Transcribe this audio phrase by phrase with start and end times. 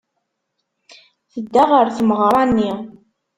[1.31, 2.71] Tedda ɣer tmeɣra-nni.